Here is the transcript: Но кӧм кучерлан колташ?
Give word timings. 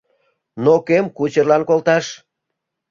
Но 0.63 0.73
кӧм 0.87 1.05
кучерлан 1.17 1.63
колташ? 1.69 2.05